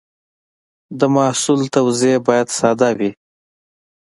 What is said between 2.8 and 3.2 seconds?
وي.